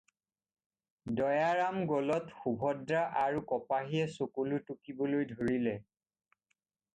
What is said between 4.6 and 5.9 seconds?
টুকিবলৈ ধৰিলে।